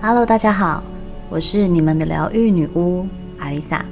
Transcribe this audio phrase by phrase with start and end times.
[0.00, 0.80] Hello，大家好，
[1.28, 3.04] 我是你们的疗愈女巫
[3.38, 3.84] 阿丽萨。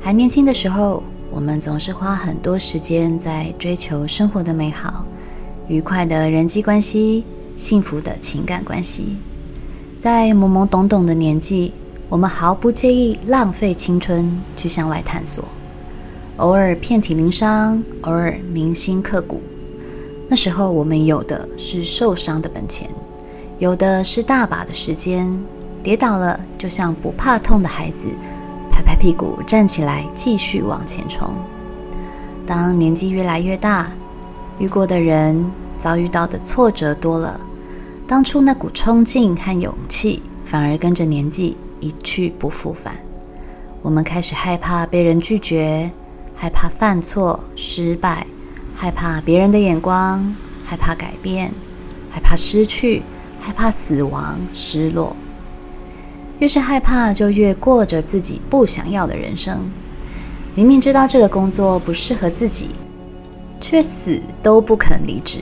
[0.00, 5.06] 还年轻的时候，我们总是花很多时间在追求生活的美好、
[5.68, 7.24] 愉快的人际关系、
[7.56, 9.16] 幸福的情感关系。
[10.00, 11.72] 在懵懵懂懂的年纪，
[12.08, 15.44] 我们毫不介意浪费青春去向外探索，
[16.38, 19.40] 偶尔遍体鳞伤，偶尔铭心刻骨。
[20.28, 22.90] 那时候，我们有的是受伤的本钱。
[23.62, 25.32] 有的是大把的时间，
[25.84, 28.08] 跌倒了就像不怕痛的孩子，
[28.72, 31.32] 拍拍屁股站起来，继续往前冲。
[32.44, 33.92] 当年纪越来越大，
[34.58, 37.40] 遇过的人遭遇到的挫折多了，
[38.04, 42.96] 当初那股冲劲和勇气反而跟着年纪一去不复返。
[43.80, 45.92] 我们开始害怕被人拒绝，
[46.34, 48.26] 害怕犯错失败，
[48.74, 51.52] 害怕别人的眼光，害怕改变，
[52.10, 53.04] 害怕失去。
[53.44, 55.16] 害怕死亡、失落，
[56.38, 59.68] 越是害怕，就越过着自己不想要的人生。
[60.54, 62.68] 明明知道这个工作不适合自己，
[63.60, 65.40] 却死都不肯离职；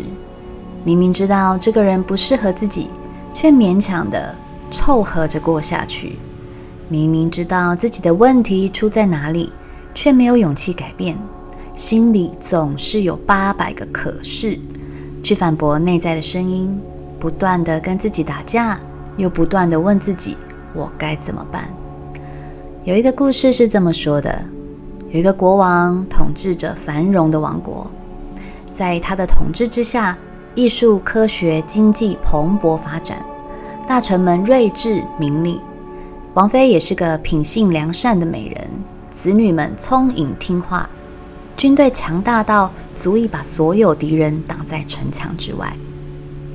[0.83, 2.89] 明明知道这个人不适合自己，
[3.35, 4.35] 却勉强的
[4.71, 6.13] 凑合着过下去；
[6.89, 9.53] 明明知道自己的问题出在哪里，
[9.95, 11.19] 却没有勇气改变，
[11.75, 14.59] 心里总是有八百个可是，
[15.23, 16.81] 去反驳内在的声音。
[17.21, 18.81] 不断的跟自己打架，
[19.19, 20.39] 又不断的问自己：
[20.73, 21.69] 我该怎么办？
[22.83, 24.43] 有一个故事是这么说的：
[25.11, 27.91] 有一个国王统治着繁荣的王国，
[28.73, 30.17] 在他的统治之下，
[30.55, 33.23] 艺术、科学、经济蓬勃发展，
[33.87, 35.61] 大臣们睿智明理，
[36.33, 38.71] 王妃也是个品性良善的美人，
[39.11, 40.89] 子女们聪颖听话，
[41.55, 45.71] 军队强大到足以把所有敌人挡在城墙之外。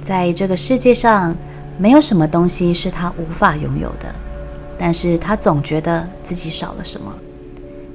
[0.06, 1.36] 在这个世界上，
[1.80, 4.14] 没有什么东西是他无法拥有的，
[4.78, 7.12] 但是他总觉得自己少了什么。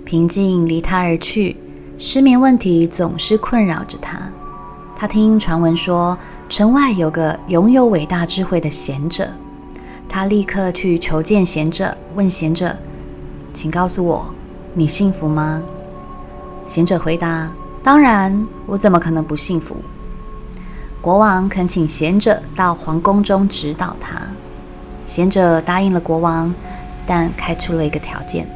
[0.04, 1.56] 平静离他而去，
[1.99, 4.19] 失眠问题总是困扰着他。
[4.97, 6.19] 他听传闻说，
[6.49, 9.28] 城外有个拥有伟大智慧的贤者，
[10.09, 12.75] 他立刻去求见贤者，问贤者
[13.54, 14.34] ：“请告诉我，
[14.75, 15.62] 你幸福吗？”
[16.66, 17.53] 贤者回答
[17.84, 19.76] ：“当然，我怎么可能不幸福？”
[21.03, 24.21] 国王恳请贤者到皇宫中指导他，
[25.06, 26.55] 贤者答应了国王，
[27.06, 28.47] 但开出了一个条件：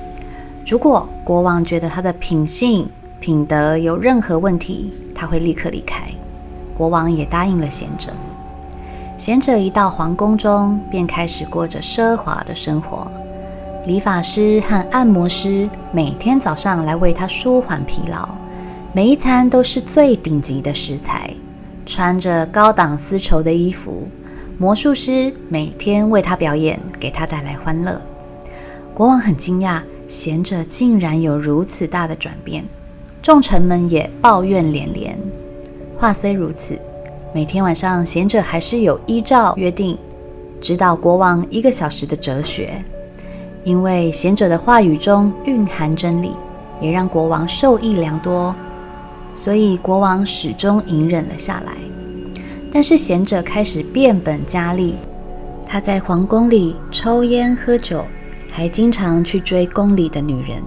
[0.67, 6.07] 如果国王觉得他的品性、品德有任何问题，他会立刻离开。
[6.77, 8.11] 国王也答应了贤者。
[9.17, 13.11] 贤者一到皇宫中，便开始过着奢华的生活。
[13.87, 18.29] 理发师和按摩师每天早上来为他舒缓疲劳，
[18.93, 21.34] 每一餐都是最顶级的食材。
[21.87, 24.09] 穿着高档丝绸的衣服，
[24.59, 28.01] 魔术师每天为他表演，给他带来欢乐。
[28.95, 32.65] 国王很惊讶，贤者竟然有如此大的转变。
[33.21, 35.19] 众臣们也抱怨连连。
[35.97, 36.79] 话虽如此，
[37.35, 39.99] 每天晚上贤者还是有依照约定
[40.61, 42.85] 指导国王一个小时的哲学，
[43.63, 46.33] 因为贤者的话语中蕴含真理，
[46.81, 48.55] 也让国王受益良多。
[49.35, 51.73] 所以国王始终隐忍了下来，
[52.71, 54.95] 但是贤者开始变本加厉。
[55.67, 58.05] 他在皇宫里抽烟喝酒，
[58.51, 60.63] 还经常去追宫里的女人。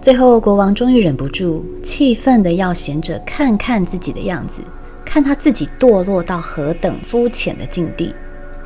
[0.00, 4.62] 最后，国王终于忍不住，气愤的要贤者看看自己的样子，
[5.04, 8.14] 看他自己堕落到何等肤浅的境地。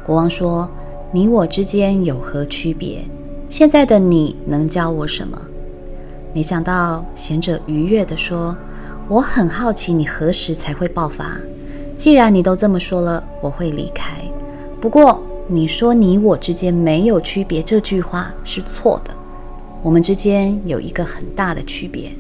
[0.05, 0.69] 国王说
[1.13, 3.05] ：“你我之间有何区别？
[3.49, 5.41] 现在的你能教我什么？”
[6.35, 8.55] 没想到贤者愉悦地说。
[9.09, 11.39] 我很好奇你何时才会爆发。
[11.95, 14.13] 既然你都这么说了，我会离开。
[14.81, 19.15] 不过你说你我之间没有区别这句话是错的。
[19.83, 22.13] 我们之间有一个很大的区别。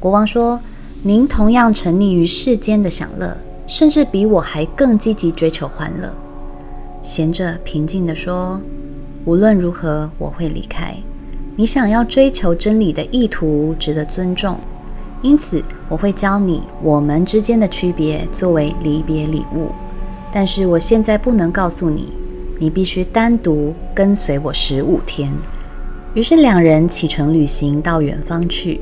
[0.00, 0.58] 国王说
[1.04, 6.12] ：“您同样沉溺于世间的享乐，甚至比我还更积极追求欢乐。”
[7.02, 8.62] 贤者平静地说
[9.26, 10.96] ：“无论如何，我会离开。
[11.54, 14.58] 你想要追求真理的意图值得尊重。”
[15.22, 19.70] 因此，我会教你我们之间的区别作为离别礼物，
[20.32, 22.12] 但是我现在不能告诉你，
[22.58, 25.32] 你必须单独跟随我十五天。
[26.14, 28.80] 于是两人启程旅行到远方去。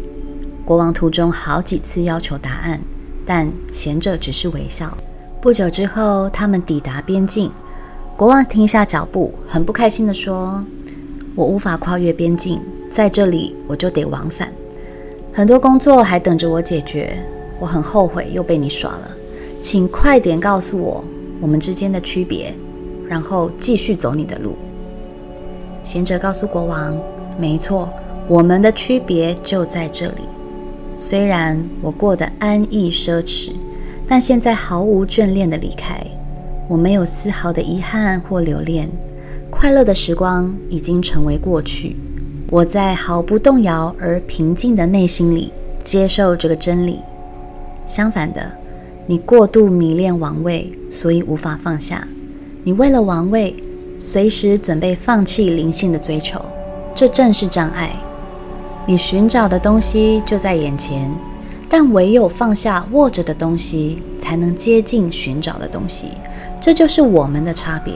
[0.65, 2.81] 国王途中好几次要求答案，
[3.27, 4.97] 但贤者只是微笑。
[5.43, 7.53] 不久之后，他们抵达边境。
[8.17, 10.65] 国王停下脚步，很不开心地说
[11.35, 12.61] ：“我无法跨越边境，
[12.91, 14.53] 在这里我就得往返。”
[15.33, 17.13] 很多工作还等着我解决，
[17.59, 19.17] 我很后悔又被你耍了，
[19.61, 21.05] 请快点告诉我
[21.41, 22.53] 我们之间的区别，
[23.09, 24.57] 然后继续走你的路。
[25.83, 26.97] 贤者告诉国王
[27.39, 27.89] ：“没错，
[28.27, 30.29] 我们的区别就在这里。
[30.97, 33.53] 虽然我过得安逸奢侈，
[34.07, 36.05] 但现在毫无眷恋的离开，
[36.69, 38.91] 我没有丝毫的遗憾或留恋。
[39.49, 41.97] 快乐的时光已经成为过去。
[42.51, 45.53] 我在毫不动摇而平静的内心里
[45.83, 47.01] 接受这个真理。
[47.87, 48.53] 相反的，
[49.07, 50.71] 你过度迷恋王位，
[51.01, 52.07] 所以无法放下。
[52.65, 53.57] 你为了王位。”
[54.03, 56.41] 随时准备放弃灵性的追求，
[56.95, 57.95] 这正是障碍。
[58.87, 61.15] 你寻找的东西就在眼前，
[61.69, 66.13] 但唯有放下握着的东西，才能接近寻找的东西。
[66.59, 67.93] 这就是我们的差别。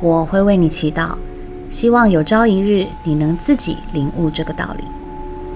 [0.00, 1.16] 我会为你祈祷，
[1.70, 4.84] 希望有朝一日你能自己领悟这个道理。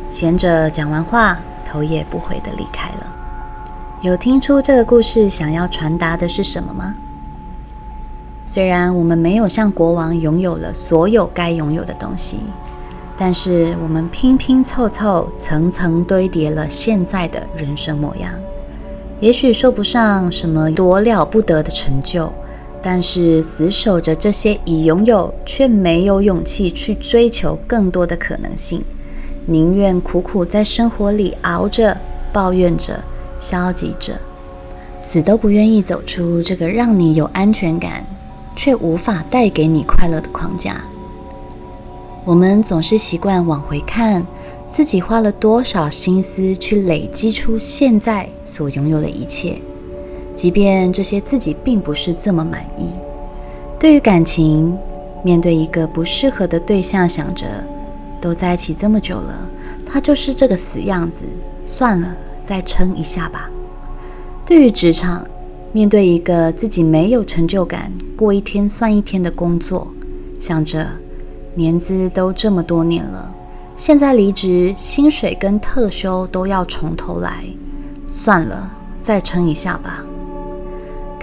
[0.09, 3.07] 贤者讲完话，头也不回地离开了。
[4.01, 6.95] 有听出这个故事想要传达的是什么吗？
[8.47, 12.39] 虽然我们没有像国王拥有了所有该拥有的东西，
[13.17, 18.33] 但是我们拼拼凑凑、层层堆叠了现在的人生模样。
[19.21, 22.33] 也许说不上什么多了不得的成就，
[22.83, 28.83] 但是死守着这些已拥有，却没有勇气去追求更多的可能性，
[29.47, 31.97] 宁愿苦苦在生活里熬着、
[32.33, 33.03] 抱怨着、
[33.41, 34.19] 消极着，
[34.99, 38.07] 死都不愿意走出这个让你有安全感。
[38.61, 40.83] 却无法带给你快乐的框架。
[42.25, 44.27] 我们总是习惯往回看，
[44.69, 49.57] 自己花了多少心思去累积出现在所拥有的一切，
[50.39, 52.91] 即便这些自己并不是这么满意。
[53.77, 54.73] 对于感情，
[55.25, 57.45] 面对一个不适合的对象，想着
[58.21, 59.35] 都在一起这么久了，
[59.85, 61.25] 他就是这个死样子，
[61.67, 63.51] 算了，再撑一下吧。
[64.47, 65.27] 对于职场，
[65.73, 69.89] 面对一个自己没有成就感、过一天算一天的工作，
[70.39, 70.87] 想着
[71.57, 73.35] 年资都这么多年了，
[73.77, 77.43] 现在离职，薪水跟特休都要从头来，
[78.07, 78.71] 算了，
[79.03, 80.05] 再撑一下吧。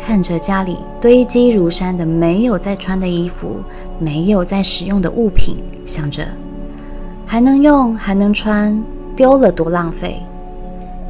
[0.05, 3.55] 看着家里堆积如山的没有再穿的衣服、
[3.97, 6.27] 没有再使用的物品，想着
[7.25, 8.83] 还能用还能穿，
[9.15, 10.21] 丢了多浪费。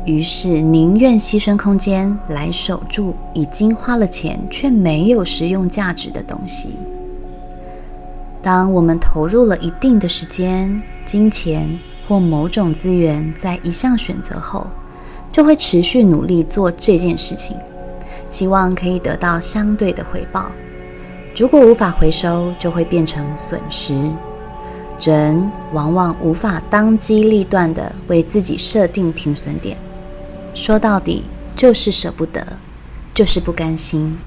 [0.06, 6.78] 于是宁愿牺牲空间来守住已经花了钱却没有实用价值的东西。
[8.42, 11.78] 当我们投入了一定的时间、金钱
[12.08, 14.68] 或某种资源在一项选择后，
[15.34, 17.58] 就会持续努力做这件事情，
[18.30, 20.52] 希望可以得到相对的回报。
[21.36, 24.00] 如果无法回收，就会变成损失。
[25.02, 29.78] 人往往无法当机立断地为自己设定停损点。
[30.54, 31.24] 说到底
[31.56, 32.46] 就是舍不得，
[33.14, 34.18] 就是不甘心。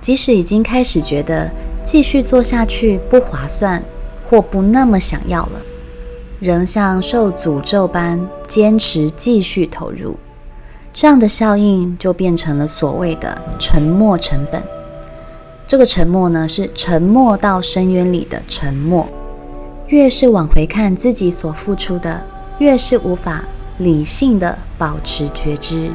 [0.00, 1.52] 即使已经开始觉得
[1.84, 3.84] 继续做下去不划算
[4.28, 5.62] 或不那么想要了，
[6.40, 10.16] 仍像受诅咒般坚持继续投入，
[10.92, 14.62] 这样的效应就变成了所谓的沉默成本。
[15.66, 19.08] 这个沉默呢，是沉默到深渊里的沉默。
[19.88, 22.24] 越是往回看自己所付出的，
[22.58, 23.44] 越是无法。
[23.78, 25.90] 理性的保持觉知，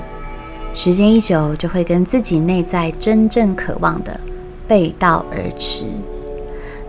[0.74, 4.20] 时间一久，就会跟自己内在真正渴望的
[4.68, 5.86] 背道而驰。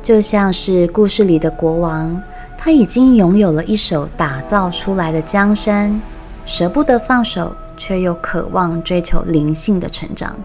[0.03, 2.21] 就像是故事里的国王，
[2.57, 6.01] 他已经拥有了一手打造出来的江山，
[6.47, 10.37] 舍不得放手，却又渴望追求灵性的成长，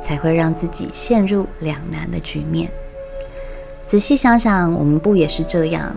[0.00, 2.70] 才会让自己陷入两难的局面。
[3.84, 5.92] 仔细想想，我们不也是这样？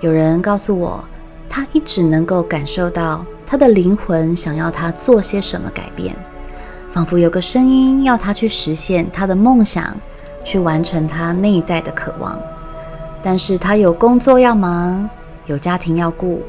[0.00, 1.02] 有人告诉我。
[1.52, 6.14] 他一直能够感受到他的灵魂想要他做些什么改变，
[6.90, 9.96] 仿佛有个声音要他去实现他的梦想，
[10.44, 12.40] 去完成他内在的渴望。
[13.20, 15.10] 但是他有工作要忙，
[15.46, 16.40] 有家庭要顾，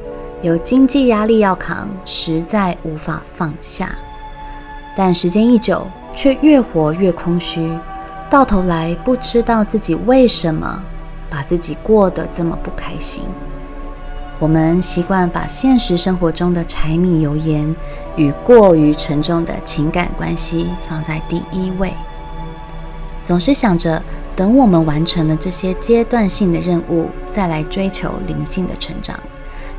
[0.41, 3.95] 有经济压力要扛，实在无法放下。
[4.95, 7.71] 但时间一久，却越活越空虚，
[8.29, 10.83] 到头来不知道自己为什么
[11.29, 13.23] 把自己过得这么不开心。
[14.39, 17.71] 我们习惯把现实生活中的柴米油盐
[18.15, 21.93] 与过于沉重的情感关系放在第一位，
[23.21, 24.01] 总是想着
[24.35, 29.15] 等我们完成了这些阶段性的任务，再来追求灵性的成长，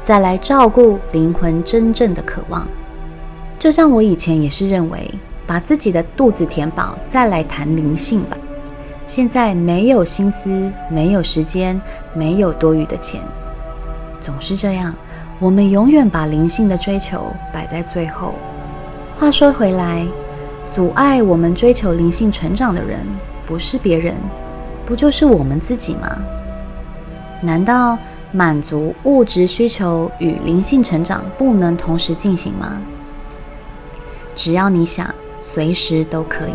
[0.02, 2.66] 再来照顾灵魂真正的渴望。
[3.59, 5.11] 就像我以前也是认为，
[5.47, 8.37] 把自己的肚子填饱，再来谈灵性吧。
[9.04, 11.80] 现在没有心思，没有时间，
[12.14, 13.21] 没有多余的钱。
[14.21, 14.94] 总是这样，
[15.38, 18.35] 我们永远把灵性的追求摆在最后。
[19.16, 20.06] 话说回来，
[20.71, 23.06] 阻碍我们追求灵性成长的人，
[23.47, 24.14] 不是别人，
[24.87, 26.09] 不就是我们自己吗？
[27.40, 27.99] 难道
[28.32, 32.80] 满足物质需求与灵性成长不能同时进行吗？
[34.34, 36.54] 只要你想，随时都可以。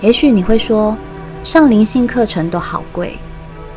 [0.00, 0.96] 也许你会说，
[1.44, 3.18] 上灵性课程都好贵，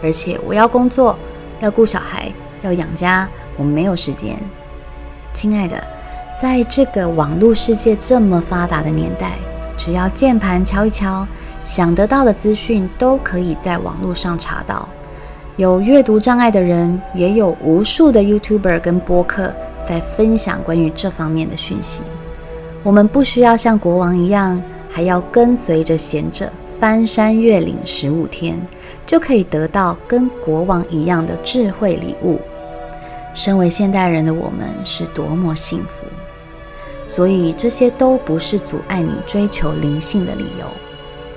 [0.02, 1.20] 而且我要工作，
[1.60, 4.42] 要顾小孩，要养家，我没有时间。
[5.34, 5.82] 亲爱的，
[6.42, 9.34] 在这个网络世界这么发达的年代，
[9.76, 11.28] 只要键盘敲一敲，
[11.66, 14.88] 想得到的资讯都可以在网络上查到。
[15.60, 19.54] 有阅读障碍的人，也有无数的 YouTuber 跟播客
[19.86, 22.02] 在分享关于这方面的讯息。
[22.82, 26.50] 我们不需要像国王一样，还要跟随着贤者
[26.80, 28.58] 翻山越岭十五天，
[29.06, 32.40] 就可以得到跟国王一样的智慧礼物。
[33.34, 36.06] 身为现代人的我们是多么幸福！
[37.06, 40.66] 所以这些都不是阻碍你追求灵性的理由。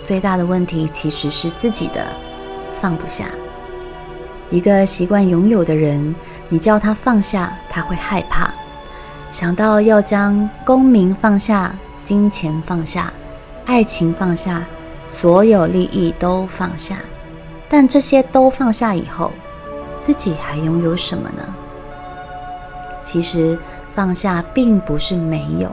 [0.00, 2.06] 最大的问题其实是自己的
[2.80, 3.26] 放不下。
[4.52, 6.14] 一个习惯拥有的人，
[6.50, 8.52] 你叫他放下，他会害怕。
[9.30, 13.10] 想到要将功名放下、金钱放下、
[13.64, 14.62] 爱情放下、
[15.06, 16.98] 所有利益都放下，
[17.66, 19.32] 但这些都放下以后，
[20.00, 21.42] 自己还拥有什么呢？
[23.02, 23.58] 其实
[23.94, 25.72] 放下并不是没有，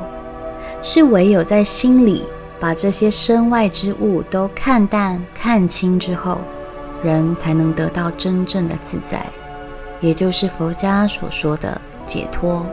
[0.81, 2.25] 是唯有在心里
[2.62, 6.39] 把这些身外之物都看淡、看清之后，
[7.01, 9.25] 人才能得到真正的自在，
[10.01, 12.65] 也就是佛家所说的解脱。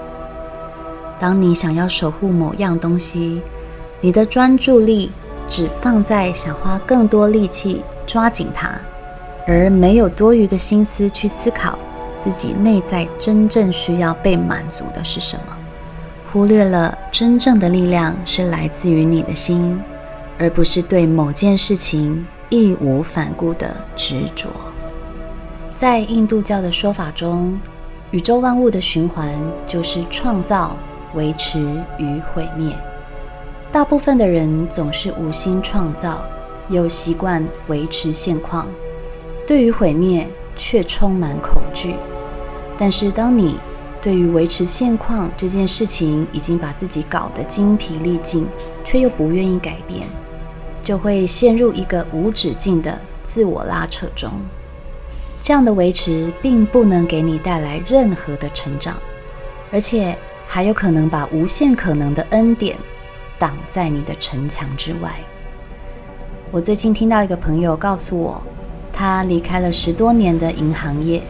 [1.18, 3.40] 当你想要守护某样东西，
[4.00, 5.12] 你的专注力
[5.48, 8.72] 只放在想花更多力气抓紧它，
[9.46, 11.78] 而没有多余的心思去思考
[12.18, 15.56] 自己内在真正需要被满足的是什么，
[16.32, 19.80] 忽略了真正的力量是来自于你的心，
[20.38, 24.48] 而不是对某件事情义无反顾的执着。
[25.74, 27.60] 在印度教的说法中，
[28.10, 29.32] 宇宙万物的循环
[29.66, 30.76] 就是创造。
[31.14, 31.58] 维持
[31.96, 32.76] 与毁灭，
[33.72, 36.22] 大部分的人总是无心创造，
[36.68, 38.66] 又习惯维持现况，
[39.46, 41.94] 对于毁灭却充满恐惧。
[42.76, 43.58] 但是，当你
[44.02, 48.46] 对于维持现况这件事情已经把自己搞得精疲力尽，
[48.84, 50.06] 却又不愿意改变，
[50.86, 54.30] 就会陷入一个无止境的自我拉扯中。
[55.40, 58.96] 这样的维持并不能给你带来任何的成长，
[59.72, 60.16] 而且。
[60.48, 62.76] 还有可能把无限可能的恩典
[63.36, 65.10] 挡在你的城墙之外。
[66.52, 68.40] 我最近听到一个朋友告诉我，
[68.92, 71.20] 他离开了十多年的银行业，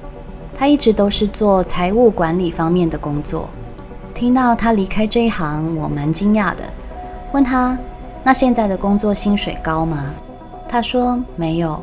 [0.54, 3.48] 他一直都是做财务管理方面的工作。
[4.12, 6.70] 听到他离开这一行，我蛮惊讶的，
[7.32, 7.78] 问他
[8.26, 10.12] ：“那现在的工作薪水高吗？”
[10.68, 11.80] 他说：“没有，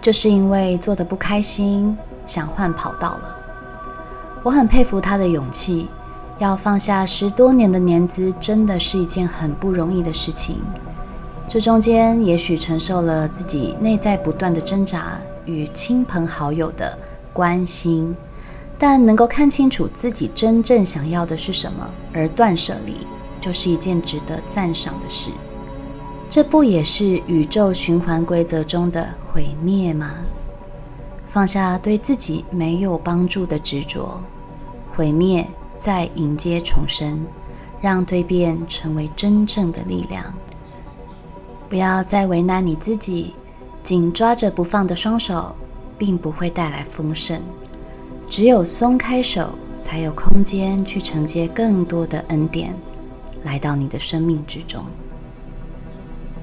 [0.00, 1.94] 就是因为做的不开心，
[2.26, 3.36] 想换跑道了。”
[4.42, 5.90] 我很佩服他的勇气。
[6.38, 10.56] 要放下十多年的年资，真的是一件很不容易的事情。
[11.46, 16.98] 这中间也许承受了自己内在不断的挣扎与亲朋好友的
[17.32, 18.16] 关心，
[18.78, 23.06] 但能够看清楚自己真正想要的是什么，而断舍离，
[23.38, 25.30] 就是一件值得赞赏的事。
[26.34, 30.16] 这不也是宇宙循环规则中的毁灭吗？
[31.28, 34.20] 放下对自己没有帮助的执着，
[34.96, 35.46] 毁灭。
[35.78, 37.24] 再迎接重生，
[37.80, 40.24] 让蜕变成为真正的力量。
[41.68, 43.32] 不要再为难你自己，
[43.84, 45.54] 紧抓着不放的双手，
[45.96, 47.40] 并不会带来丰盛。
[48.28, 49.50] 只有松开手，
[49.80, 52.74] 才有空间去承接更多的恩典，
[53.44, 54.84] 来到你的生命之中。